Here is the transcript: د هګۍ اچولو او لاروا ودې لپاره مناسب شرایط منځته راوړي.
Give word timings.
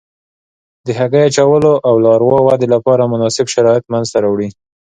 د 0.85 0.87
هګۍ 0.99 1.21
اچولو 1.27 1.73
او 1.87 1.95
لاروا 2.05 2.39
ودې 2.43 2.67
لپاره 2.75 3.09
مناسب 3.13 3.45
شرایط 3.55 3.83
منځته 3.93 4.17
راوړي. 4.23 4.49